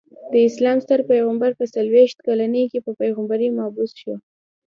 د 0.31 0.33
اسلام 0.49 0.77
ستر 0.85 0.99
پيغمبر 1.11 1.51
په 1.59 1.65
څلويښت 1.75 2.17
کلني 2.27 2.63
کي 2.71 2.79
په 2.85 2.91
پيغمبری 3.01 3.47
مبعوث 3.59 3.91
سو. 4.01 4.13